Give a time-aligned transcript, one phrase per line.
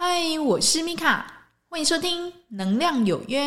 [0.00, 1.26] 嗨，我是米卡，
[1.68, 3.40] 欢迎收听《能量有约》。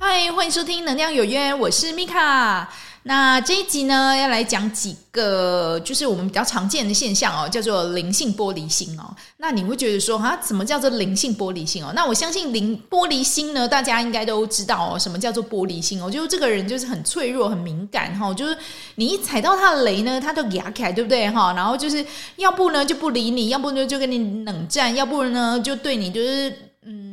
[0.00, 2.68] 嗨，欢迎收听《能量有约》，我是米卡。
[3.04, 9.12] 那这一集呢，要来讲几个，就是我们比较常见的现象哦，叫做灵性玻璃心哦。
[9.38, 11.92] 那你会觉得说，哈，什么叫做灵性玻璃心哦？
[11.96, 16.08] 那我相信灵玻璃心呢，大家应该都知道哦，什么叫做玻璃心哦？
[16.08, 18.56] 就是这个人就是很脆弱、很敏感哈，就是
[18.94, 21.52] 你一踩到他的雷呢，他都哑开，对不对哈？
[21.54, 22.06] 然后就是
[22.36, 27.11] 要不呢就不理你，要不呢就跟你冷战，要不呢就对你就是嗯。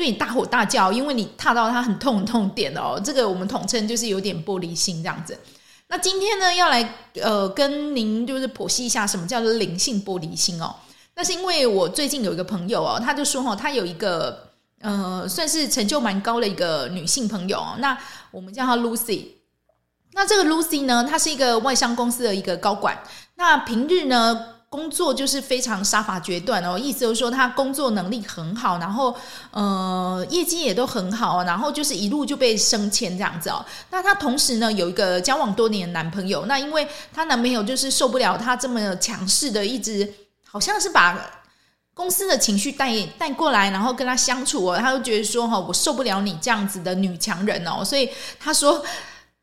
[0.00, 5.38] 对你大吼大叫，因为你踏到他很痛很痛点哦，这个我们统称就是有点玻璃心这样子。
[5.88, 10.74] 那今天呢，要来呃跟您就是剖析一下什么叫做灵性玻璃心哦。
[11.14, 14.48] 那是因为我最近有一个朋友哦，他就说哈，他有一个
[14.80, 17.94] 呃算是成就蛮高的一个女性朋友哦，那
[18.30, 19.26] 我们叫她 Lucy。
[20.12, 22.98] 那这个 Lucy 呢，她是一个外商公司的一个高管，
[23.34, 29.12] 那平日呢，工作就是非常杀伐决断哦，意思就是说他工作能力很好，然后
[29.50, 33.66] 呃业绩也都很好，然后就是一路就被升迁这样子哦。
[33.90, 40.08] 那他同时呢有一个交往多年的男朋友，那因为他男朋友就是受不了他这么强势的，一直
[40.46, 41.18] 好像是把
[41.92, 48.80] 公司的情绪带带过来，然后跟他相处哦，他就觉得说哈，我受不了你这样子的女强人哦，所以他说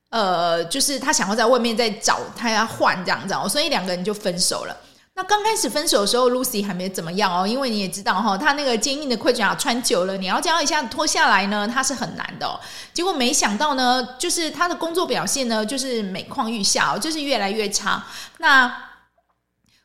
[0.09, 4.78] 呃就是他想要在外面再找他要换这样子哦，所以两个人就分手了。
[5.18, 12.59] 那刚开始分手的时候，Lucy 还没怎么样哦，因为你也知道哈，她那个坚硬的盔甲穿久了，你要这样一下子脱下来呢，她是很难的哦。
[12.94, 18.04] 结果没想到呢，就是她的工作表现呢，就是每况愈下，就是越来越差。
[18.38, 18.72] 那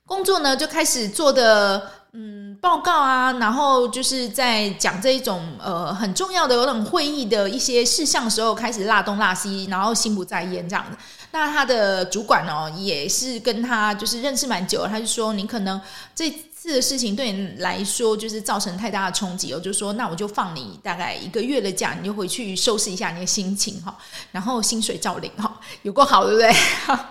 [0.04, 10.98] 工作呢，就开始做的嗯报告啊，然后就是在讲这一种呃很重要的那种会议的一些事项的时候，开始落东落西，然后心不在焉这样子。
[11.32, 15.80] 那他的主管哦，也是跟他就是认识蛮久，他就说，你可能
[16.14, 23.96] 这次的事情对你来说就是造成太大的冲击哦，就说那我就放你大概一个月的假，你就回去收拾一下你的心情哈，
[24.30, 26.54] 然后薪水照领哈， 有够好对不对？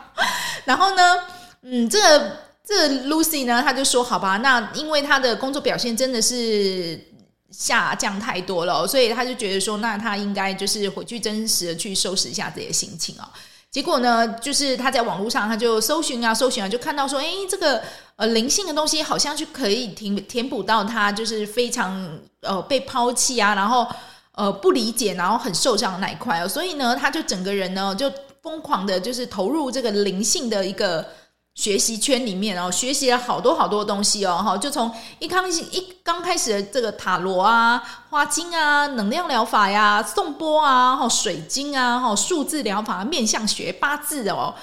[0.66, 1.18] 然后呢，
[1.64, 7.04] 嗯，这个这 Lucy 呢，他就说好吧，那因为他的工作表现真的是
[7.50, 13.26] 下降太多了，所以他就觉得说，那他应该就是回去真实的去收拾一下自己的心情哦。
[13.72, 17.82] 结果呢，就是他在网络上，他就搜寻啊，搜寻啊，就看到说，哎，这个
[18.18, 23.88] 呃灵性的东西好像就可以填填补到他就是非常呃被抛弃啊，然后
[24.34, 28.12] 呃不理解，然后很受伤的那一块哦，所以呢，他就整个人呢就
[28.44, 31.06] 疯狂的，就是投入这个灵性的一个。
[31.62, 37.80] 学习圈里面哦，学习了好多好多东西哦，哈，就从一开始一刚开始的这个塔罗啊、
[38.10, 44.56] 花精啊、能量疗法呀、颂钵啊、哈水晶啊、哈数字疗法、面相学、八字哦、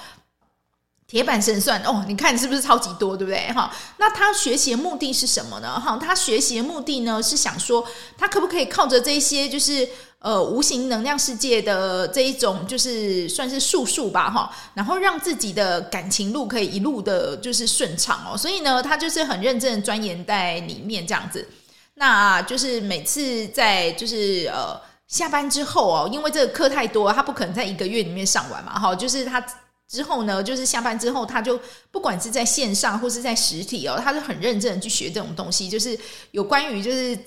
[1.07, 3.49] 铁板神算哦，你看是不是超级多，对不对？
[3.53, 5.79] 哈，那他学习的目的是什么呢？
[5.79, 9.87] 哈，他学习的目的呢是想说，他可不可以靠着这些就是。
[10.19, 18.37] 呃，无形能量世界的这一种，就是算是术数吧，哈，然后让自己的感情路可以一路的，就是顺畅哦。
[18.37, 21.47] 所以呢，他就是很认真的钻研在里面这样子。
[21.93, 28.93] 那就是每次在就是呃下班之后哦，因为这个课太多，他不可能在一个月里面上完嘛，哈。
[28.93, 29.41] 就是他
[29.87, 31.57] 之后呢，就是下班之后，他就
[31.91, 35.97] 不管是在线上或是在实体哦，他就很认真的去学这种东西，就是
[36.31, 37.17] 有关于就是。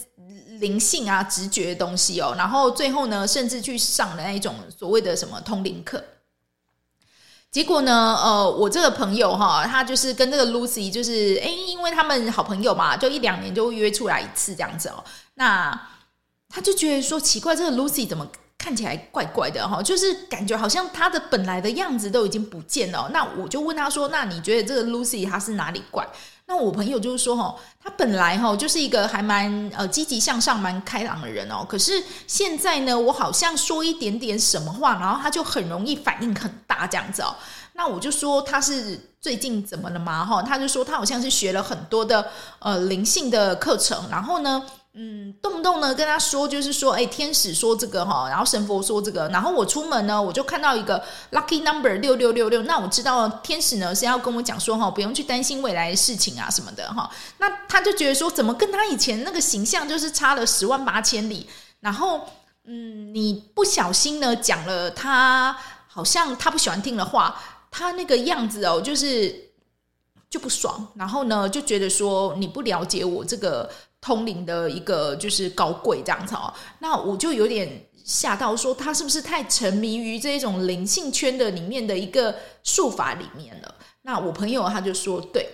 [0.62, 6.02] 灵性啊，直觉的东西哦，然后最后呢，甚至去上了那一种所谓的什么通灵课。
[7.50, 15.04] 结果呢，呃，我这个朋友哈，他就是跟这个 Lucy，就是诶，因为他们好朋友嘛，就一两年就约出来一次这样子哦。
[15.34, 15.88] 那
[16.48, 19.82] 他就觉得说奇怪，这个 Lucy 怎么看起来怪怪的哈？
[19.82, 23.10] 就是感觉好像他的本来的样子都已经不见了。
[23.12, 26.08] 那我就问他说：“那你觉得这个 Lucy 他是哪里怪？”
[26.52, 31.64] 那我朋友就是说，哈，他本来哈就是一个还蛮呃积极向上、蛮开朗的人哦。
[31.66, 37.34] 可是现在呢，我好像说一点点什么话，然后他就很容易反应很大这样子哦。
[37.72, 40.22] 那我就说他是最近怎么了嘛？
[40.26, 44.62] 哈，他就说他好像是学了很多的呃灵性的课程，然后呢。
[44.94, 57.10] 嗯，动不动呢跟他说，就是说，哎，天使说这个哈，然后神佛说这个，然后我出门呢，我就看到一个 lucky number 六六六六，那我知道天使呢是要跟我讲说哈，不用去担心未来的事情啊什么的哈。
[57.38, 61.48] 那他就觉得说，怎么跟他以前那个形象就是差了十万八千里？
[61.80, 62.28] 然后，
[62.64, 65.56] 嗯，你不小心呢讲了他
[65.88, 67.40] 好像他不喜欢听的话，
[67.70, 69.52] 他那个样子哦，就是
[70.28, 73.70] 就不爽，然后呢就觉得说你不了解我这个。
[74.02, 82.34] 通灵的一个就是高贵这样子哦，那我就有点吓到，说他是不是太沉迷于这种灵性圈的里面的一个
[82.64, 83.74] 术法里面了？
[84.02, 85.48] 那我朋友他就说，对。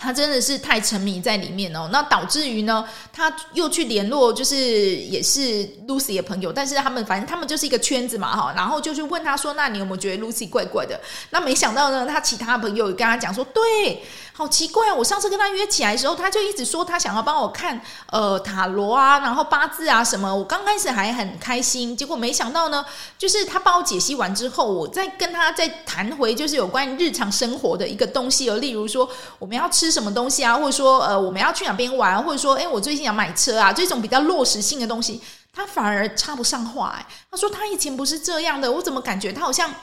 [0.00, 5.40] 他真的是太沉迷在里面哦，那导致于呢，他又去联络，就是也是
[5.86, 10.98] Lucy 的朋友，但是他们反正他们就是一个圈子嘛哈，然后就去问他说：“那你有没有觉得 Lucy 怪怪的？”
[11.30, 14.02] 那没想到呢，他其他朋友跟他讲说：“对。”
[14.32, 20.34] 好奇怪，我上次跟他约起来的时候，他就一直说他想要帮我看呃塔罗啊，然后八字啊什么。
[20.34, 22.82] 我刚开始还很开心，结果没想到呢，
[23.18, 29.06] 就是他帮我解析完之后，我再跟他再谈回就是有关日常生活的一个东西，例如说
[29.38, 35.20] 我们要吃什么东西啊，或者说呃我们要去哪边玩，或者说诶我最近想买车啊，这种比较落实性的东西，
[35.52, 36.94] 他反而插不上话。
[36.96, 39.74] 哎，他说他以前不是这样的，我怎么感觉他好像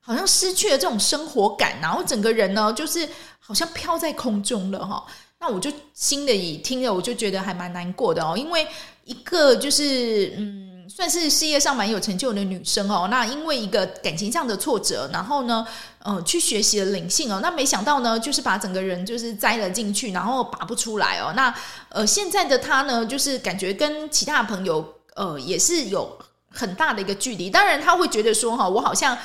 [0.00, 3.08] 好像失去了这种生活感，然后整个人呢就是。
[3.46, 5.04] 好像飘在空中了哈，
[5.38, 8.34] 那我就心里听了，我就觉得还蛮难过的哦。
[8.34, 8.66] 因为
[9.04, 15.66] 一个就是嗯，算是事业上蛮有成就的女生哦，那因为一个感情上的挫折，然后呢，
[16.02, 21.32] 呃，去学习了灵性哦，那没想到呢，就是把整个人就是栽了进去，然后拔不出来哦。
[21.34, 21.54] 那
[21.88, 26.18] 呃，现在的她呢，就是感觉跟其他朋友呃也是有
[26.50, 27.50] 很大的一个距离。
[27.50, 29.16] 当然，她会觉得说哈，我好像。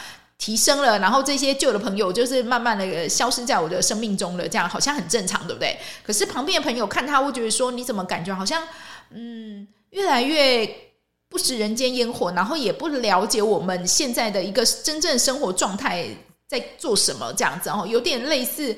[0.42, 5.78] 提升了，然后这些旧的朋友就是慢慢的消失在我的生命中了，这样好像很正常，对不对？
[6.02, 8.64] 可是旁边的朋友看他会觉得说，你怎么感觉好像
[9.10, 10.66] 嗯越来越
[11.30, 16.08] 不食人间烟火，然后也不了解我们现在的一个真正生活状态
[16.48, 18.76] 在做什么这样子哦，有点类似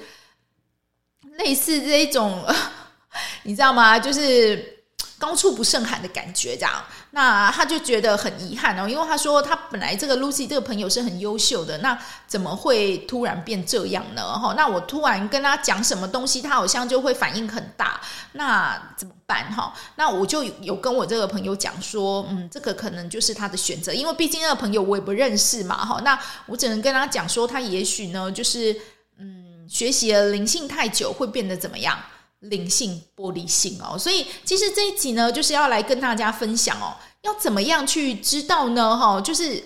[1.38, 2.44] 类似这一种，
[3.44, 3.98] 你知道吗？
[3.98, 4.81] 就是。
[5.21, 11.95] 高处不胜寒的感觉，这样，那他就觉得很遗憾哦，因为他说他本来这个 Lucy 这个朋友是很优秀的，那
[12.25, 14.33] 怎么会突然变这样呢？
[14.39, 18.01] 哈，那我突然跟他讲什么东西，他好像就会反应很大，
[18.31, 19.53] 那怎么办？
[19.53, 28.75] 哈，那我就有跟我这个朋友讲说，嗯，这个可能就是他的选择，因为毕竟那个朋友我也不认识嘛，哈，那我只能跟他讲说，他也许呢，就是
[29.19, 31.97] 嗯，学习了灵性太久，会变得怎么样？
[32.42, 38.98] 灵性玻璃心哦，所以其实这一集呢，就是要来跟大家分享哦，要怎么样去知道呢？
[38.98, 39.64] 哈，就是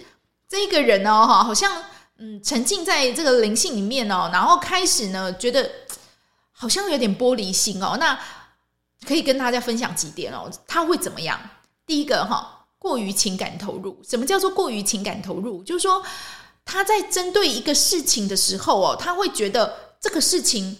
[0.50, 1.84] 这个人呢，哈，好像
[2.18, 5.72] 嗯，沉浸在这个灵性里面哦，然后开始呢，觉得
[6.52, 7.96] 好像有点玻璃心哦。
[7.98, 8.20] 那
[9.08, 11.40] 可以跟大家分享几点哦，他会怎么样？
[11.86, 13.98] 第一个哈，过于情感投入。
[14.04, 15.64] 什么叫做过于情感投入？
[15.64, 16.04] 就是说
[16.66, 20.78] 他在针对一个事情的时候哦，他会觉得这个事情。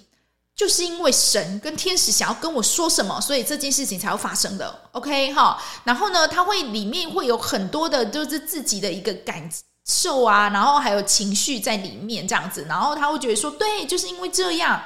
[0.56, 4.80] 就是因为神跟天使想要跟我说什么，所以这件事情才会发生的。
[4.94, 9.50] OK 哈，然后呢，他会里面会有很多的，就是自己的一个感
[9.86, 14.82] 受啊，然后还有情绪在里面这样子，然后他会觉得说，对，就是因为这样，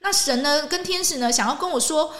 [0.00, 2.14] 那神呢跟天使呢想要跟我说。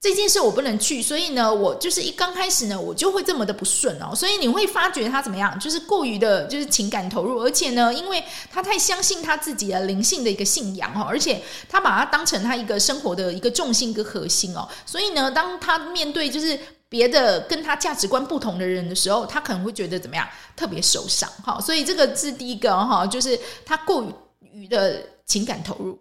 [0.00, 4.14] 这件事我不能去，所以呢，我就是一刚开始呢，我就会这么的不顺哦。
[4.14, 14.68] 所以你会发觉他怎么样，就是过于的，就是情感投入，而且呢，因为他太相信他自己的灵性的一个信仰哦，而且他把它当成他一个生活的一个重心跟核心哦。
[14.86, 16.56] 所以呢，当他面对就是
[16.88, 20.24] 别的跟他价值观不同的人的时候，他可能会觉得怎么样，
[20.54, 21.60] 特别受伤哈。
[21.60, 23.36] 所以这个是第一个哈，就是
[23.66, 24.04] 他过
[24.52, 25.98] 于的情感投入。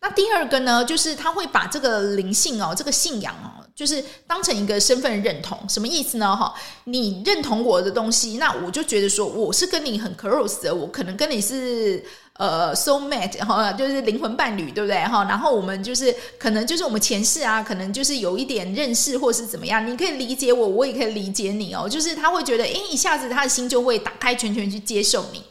[0.00, 6.36] 那第二个呢，就是他会把这个灵性哦，这个信仰哦，就是当成一个身份认同，什么意思呢？
[6.36, 6.54] 哈，
[6.84, 12.00] 你认同我的东西，那我就觉得说我是跟你很 close 的，我可能跟你是
[12.34, 14.96] 呃 so mate 哈，就是灵魂伴侣，对不对？
[15.04, 25.42] 哈，然后我们就是可能就是我们前世啊，可能就是有一点认识或是怎么样，你可以理解我，我也可以理解你哦，就是他会觉得，诶，一下子他的心就会打开，全全去接受你。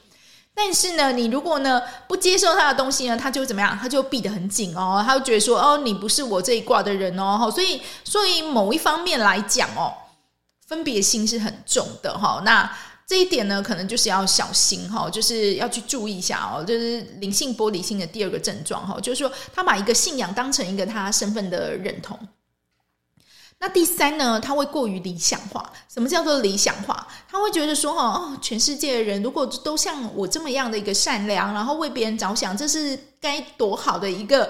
[0.59, 3.77] 但是呢，你如果呢不接受他的东西呢，他就怎么样？
[3.79, 9.93] 他就闭得很紧哦，他就觉得说哦，你不是我这一挂的人哦，所以所以某一方面来讲哦，
[10.65, 12.41] 分别心是很重的哈。
[12.43, 12.67] 那
[13.05, 22.17] 这一点呢，可能就是要小心哈，就是要去注意一下哦，就是灵性玻璃心的第二个症状哈，就是说他把一个信仰当成一个他身份的认同。
[23.59, 25.73] 那第三呢，他会过于理想化。
[25.91, 27.07] 什么叫做理想化？
[27.27, 34.47] 他会觉得说，哦，全世界的人如果都像我这么样的一个善良，然后为别人着想，这是该多好的一个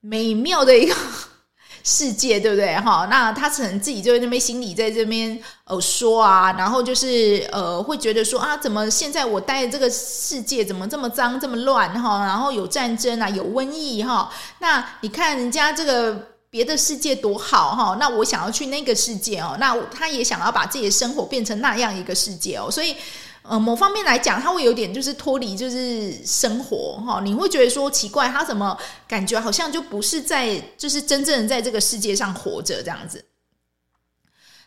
[0.00, 0.96] 美妙的一个
[1.84, 2.74] 世界，对不对？
[2.76, 12.24] 哈，那他可能自己就在那边心里在这边呃说啊，然后就是呃会觉得说啊，怎么现在我待的这个世界怎么这么脏这么乱哈？
[12.24, 14.32] 然后有战争啊，有瘟疫哈。
[14.60, 16.29] 那你看人家这个。
[16.50, 22.96] 别的世界多好哈，那我想要去那个世界哦，那他也想要把自己的生活变成那样一个世界哦，所以
[23.42, 28.76] 呃，某方面来讲，他会有点就是脱离就是生活哈，你会觉得说奇怪，他怎么
[29.06, 33.24] 感觉好像就不是在就是真正的在这个世界上活着这样子？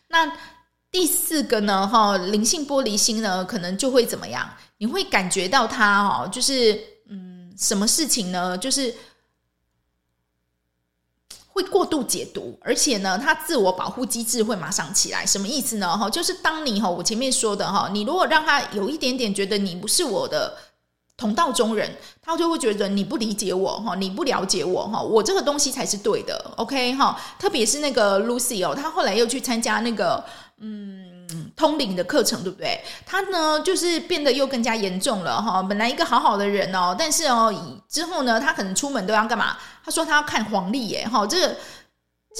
[0.08, 0.32] 那
[0.90, 4.48] 第四个呢，哈，灵性玻璃心呢，可能就会怎么样？
[4.78, 8.56] 你会感觉到他哦，就是嗯，什么事情呢？
[8.56, 8.94] 就是
[11.54, 15.24] 会过度解读，而且呢，他自我保护机制会马上起来。
[15.24, 15.96] 什么意思呢？
[15.96, 20.52] 哈，就是当你哈，我前面说的哈，你如果让他有一点点觉得你不是我的。
[21.16, 21.88] 同道中人，
[22.20, 27.16] 他就会觉得你不理解我哈，你不了解我哈，我这个东西才是对的，OK 哈。
[27.38, 30.24] 特别是那个 Lucy 哦，他后来又去参加那个
[30.58, 31.13] 嗯
[31.56, 32.80] 通灵的课程，对不对？
[33.06, 35.62] 他呢就是变得又更加严重了哈。
[35.62, 37.52] 本来一个好好的人哦，但是哦
[37.88, 39.56] 之后呢，他可能出门都要干嘛？
[39.84, 41.56] 他说他要看黄历耶哈，这个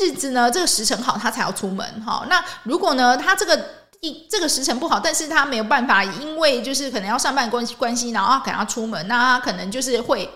[0.00, 2.26] 日子呢，这个时辰好，他才要出门哈。
[2.29, 3.64] 那如果呢，他这个。
[4.00, 10.29] 一这个时辰不好，但是他没有办法，因为就是可能要上班关关系，然后他可能要出门，那他可能就是会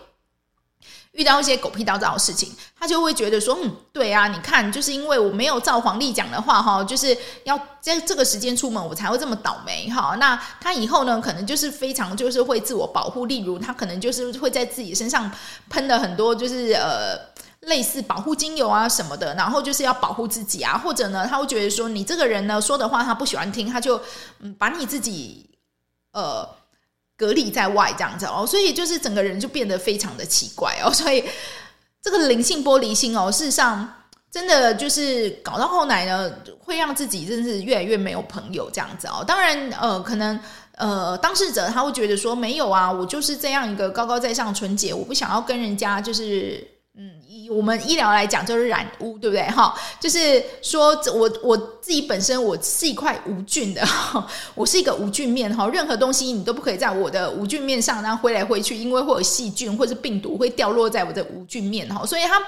[1.18, 15.28] 遇到一些狗屁倒灶的事情，他就会觉得说，嗯，对啊，你看，就是因为我没有照黄历讲的话，哈，就是要在这个时间出门，我才会这么倒霉，哈，那他以后呢，可能就是非常就是会自我保护，例如他可能就是会在自己身上
[15.68, 17.18] 喷了很多，就是呃。
[17.62, 24.00] 类似保护精油啊什么的，然后就是要保护自己啊，或者呢，他会觉得说你这个人呢说的话他不喜欢听，他就
[24.38, 25.44] 嗯把你自己
[26.12, 26.48] 呃
[27.18, 31.22] 隔离在外这样子哦，所以就是整个人就变得非常的奇怪哦， 所以
[32.00, 33.92] 这个灵性玻璃心哦，事实上
[34.30, 39.24] 真的就是搞到后来呢，会让自己真是越来越没有朋友这样子哦。
[39.26, 40.38] 当然呃，可能
[40.76, 46.77] 呃当事者他会觉得说没有啊，我就是这样一个高高在上纯洁，我不想要跟人家就是。
[47.50, 49.42] 我们医疗来讲，就是染污，对不对？
[49.50, 53.82] 哈，就是说我我自己本身我是一块无菌的，
[54.54, 62.40] 我是一个无菌面哈，任何东西你都不可以在我的无菌面上，然后挥来挥去，因为会有细菌或者病毒会掉落在我的无菌面哈，所以它。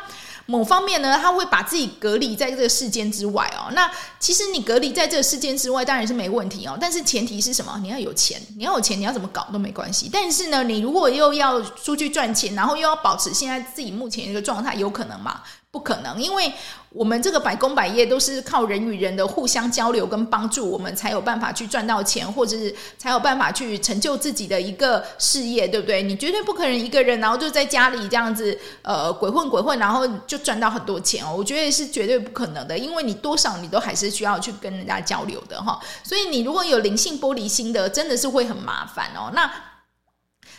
[0.47, 3.71] 某方面呢，他会把自己隔离在这个世间之外哦。
[3.73, 3.89] 那
[4.19, 6.77] 其实你隔离在这个世间之外，当然是没问题哦。
[6.81, 7.79] 但是前提是什么？
[7.81, 10.11] 你要有钱，你要有钱，你要怎么搞都没关系。
[10.13, 15.43] 但是呢，你如果又要出去赚钱，然后又要保持现在自己目前一个状态，有不可能吗？
[15.73, 16.53] 不可能，因为
[16.89, 26.03] 我们这个百工百业都是靠人与人的互相交流跟帮助，我们才有办法去赚到钱，或者是才有办法去成就自己的一个事业，对不对？
[26.03, 31.33] 你绝对不可能一个人，然后就在家里这样子，呃，鬼混鬼混，然后就赚到很多钱哦。
[31.39, 35.79] 我觉得是绝对不可能的，因为你多少你都还是需要去跟人家交流的哈。
[36.03, 39.31] 所以你如果有灵性玻璃心的，真的是会很麻烦哦。
[39.33, 39.49] 那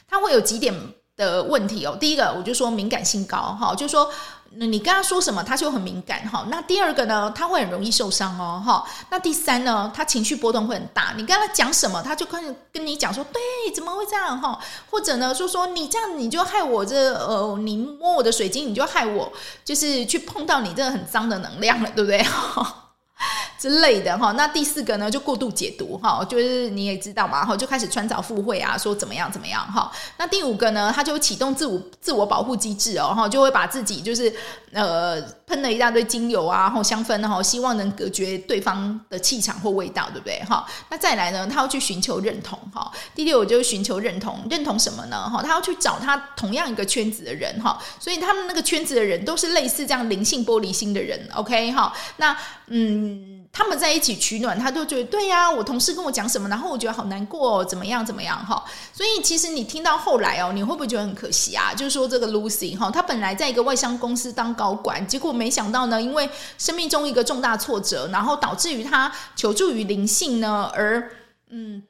[0.08, 0.74] 他会有几点
[1.18, 1.98] 的问题哦。
[2.00, 4.12] 第一个，我就说敏感性高哈，就说。
[4.56, 6.46] 那你跟他说什么，他就很敏感哈。
[6.50, 8.84] 那第二个呢，他会很容易受伤哦哈。
[9.10, 11.14] 那第三呢，他情绪波动会很大。
[11.16, 13.42] 你跟他讲什么，他就跟跟你讲说，对，
[13.74, 14.60] 怎么会这样哈？
[14.90, 19.32] 或者呢，说说你这样你就害我这呃，你摸我的水晶，你就害我
[19.64, 22.22] 就是去碰到你这个很脏的能量了，对不对？
[23.58, 29.92] 之类的哈，那第四个呢，就过度解读哈，就是你也知道嘛哈，就开始穿凿附会啊，说怎么样怎么样哈。
[30.18, 34.34] 那第五个呢，他就启动自我自我保护机制哦哈，就会把自己就是
[34.74, 40.66] 呃喷了一大堆精油啊，然后香氛哈，希望能隔绝对方的气场或味道，对不对哈？
[40.90, 42.92] 那再来呢，他要去寻求认同哈。
[43.14, 45.42] 第六，我就寻求认同，认同什么呢哈？
[45.44, 51.94] 他要去找他同样一个圈子的人哈，所以他们那个圈子的人都是类似这样灵性玻璃心的人，OK 哈？
[52.18, 52.38] 那
[52.68, 53.41] 嗯。
[53.54, 58.64] 他们在一起取暖，他就觉得对呀、我同事跟我讲什么，然后我觉得好难过，怎么样怎么样哈。
[58.94, 61.74] 所以其实你听到后来哦，你会不会觉得很可惜啊？
[61.74, 71.12] 就是说这个 Lucy 哈，她本来在一个外商公司当高管，结果没想到呢，因为生命中一个重大挫折，然后导致于她求助于灵性呢，而
[71.50, 71.84] 嗯，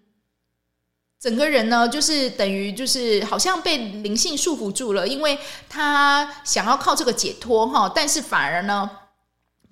[1.20, 5.38] 整个人呢就是等于就是好像被灵性束缚住了，因为
[5.70, 8.90] 她想要靠这个解脱哈，但是反而呢。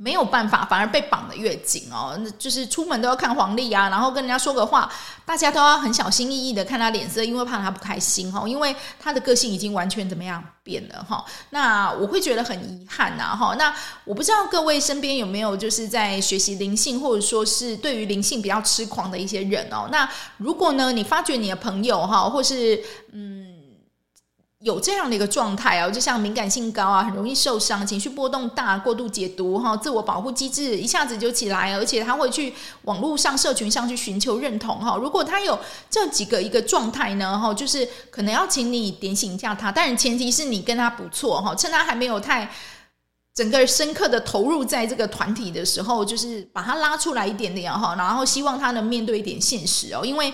[0.01, 2.17] 没有办法，反而被绑得越紧哦。
[2.37, 4.89] 就是出门都要看黄历啊，然后跟人家说个话，
[5.25, 8.47] 大家都要很小心翼翼的看他脸色，因为怕他不开心哈。
[8.47, 11.25] 因为他的个性已经完全怎么样变了哈。
[11.49, 13.55] 那我会觉得很遗憾呐哈。
[13.59, 13.75] 那
[14.05, 19.89] 我不知道各位身边有没有就是在学习灵性，或者说是对于灵性比较痴狂的一些人哦。
[19.91, 23.48] 那如果呢，你发觉你的朋友哈，或是嗯。
[24.61, 34.97] 有这样的一个状态啊，就像敏感性高啊，很容易受伤，情绪波动大，过度解读哈，自我保护机制一下子就起来，而且他会去网络上、社群上去寻求认同哈。
[34.97, 35.57] 如果他有
[35.89, 42.51] 这几个一个状态呢，哈，就是可能要请你点醒一下他，但是前提是你跟他不错哈，趁他还没有太
[43.33, 50.33] 整个深刻的投入在这个团体的时候，就是把他拉出来一点点哈，然后希望他能面对一点现实哦，因为。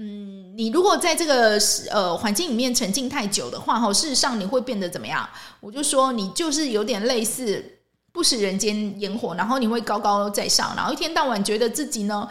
[0.00, 1.58] 嗯，你如果在这个
[1.90, 5.28] 呃环境里面沉浸太久的话，哈，事实上你会变得怎么样？
[5.60, 7.74] 我就说你就是有点类似。
[8.10, 12.28] 不食人间烟火，然后你会高高在上，然后一天到晚觉得自己呢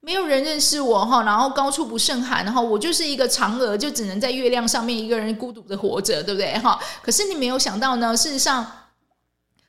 [0.00, 6.78] 没有人认识我哈，然后高处不胜寒，然后我就是一个嫦娥，就只能在月亮上面一个人孤独的活着，对不对哈？
[7.02, 8.64] 可是你没有想到呢，事实上。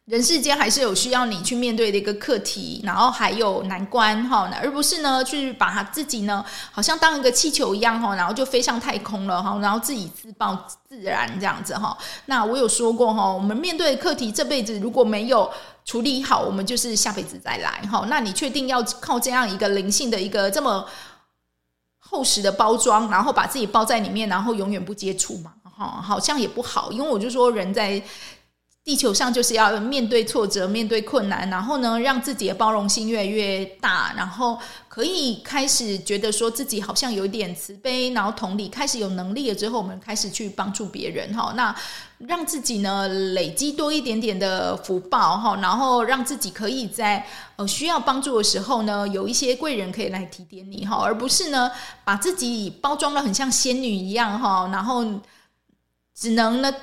[0.10, 11.96] 人世间还是有需要你去面对的一个课题，然后还有难关哈，而不是呢去把他自己呢好像当一个气球一样哈，然后就飞上太空了哈，然后自己自暴自然这样子哈。
[12.26, 15.48] 那我有说过哈，我们面对的课题这辈子如果没有
[15.86, 18.08] 处理好，我们就是下辈子再来哈。
[18.10, 20.84] 那你确定要靠这样一个灵性的一个这么
[22.00, 25.54] 厚实的包装，然后把自己包在里面，然后永远不接触吗？
[25.64, 28.02] 哈，好像也不好，因为我就说人在。
[28.90, 41.54] 地球上就是要面对挫折，面对困难，然后呢，让自己的包容心越来越大，然后可以开始觉得说自己好像有一点慈悲，然后同理，开始有能力了之后，我们开始去帮助别人哈。
[41.56, 41.76] 那
[42.18, 47.24] 让自己呢累积多一点点的福报哈，然后让自己可以在
[47.58, 51.70] 呃需要帮助的时候呢，有一些贵人可以来提点你哈，而不是呢
[52.04, 55.06] 把自己包装得很像仙女一样哈，然后
[56.16, 56.74] 只能呢。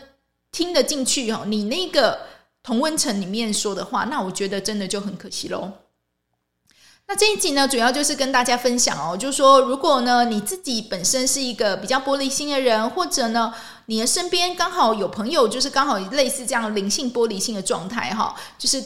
[0.56, 2.18] 听得进去哦，你那个
[2.62, 5.70] 同温层里面说的话，那我觉得真的就很可惜喽。
[7.06, 13.52] 那这一集呢，主要就是跟大家分享哦，就是说，如果呢你自己本身是一个比较玻璃心的人，或者呢
[13.84, 18.82] 你的身边刚好有朋友，就是刚好类似这样灵性玻璃心的状态哈，就是。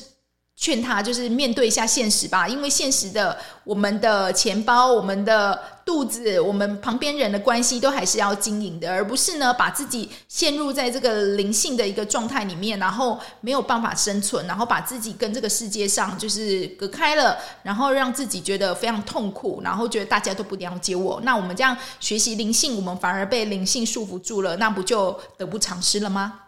[0.61, 21.19] 劝他就是面对一下现实吧，因为现实的我们的钱包、我们的肚子、我们旁边人的关系都还是要经营的，而不是呢把自己陷入在这个灵性的一个状态里面，然后没有办法生存，然后把自己跟这个世界上就是隔开了，然后让自己觉得非常痛苦，然后觉得大家都不了解我。
[21.25, 26.40] 那我们这样学习灵性，我们反而被灵性束缚住了，那不就得不偿失了吗？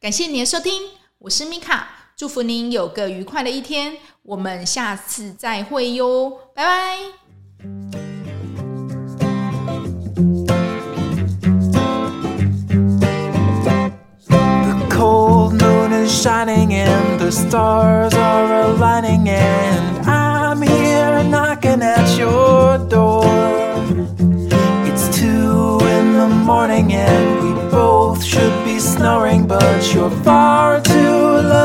[0.00, 0.82] 感谢你的收听，
[1.20, 1.97] 我是米卡。
[2.17, 3.93] 祝福您有个愉快的一天，
[4.23, 6.97] 我们下次再会哟，拜拜。
[14.29, 22.77] The cold moon is shining and the stars are aligning and I'm here knocking at your
[22.87, 23.25] door.
[24.85, 30.86] It's two in the morning and we both should be snoring, but you're far too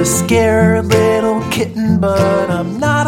[0.00, 2.99] A scared little kitten, but I'm not.